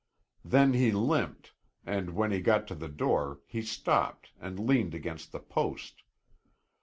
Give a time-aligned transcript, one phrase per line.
[0.43, 1.53] Then he limped,
[1.85, 6.01] and when he got to the door he stopped and leaned against the post.